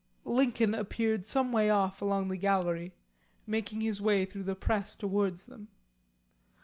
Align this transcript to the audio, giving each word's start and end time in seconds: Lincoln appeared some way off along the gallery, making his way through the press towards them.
Lincoln 0.25 0.73
appeared 0.73 1.27
some 1.27 1.51
way 1.51 1.69
off 1.69 2.01
along 2.01 2.27
the 2.29 2.35
gallery, 2.35 2.95
making 3.45 3.81
his 3.81 4.01
way 4.01 4.25
through 4.25 4.45
the 4.45 4.55
press 4.55 4.95
towards 4.95 5.45
them. 5.45 5.67